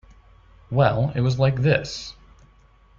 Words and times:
Well, 0.71 1.11
it 1.15 1.21
was 1.21 1.37
like 1.37 1.57
this. 1.61 2.15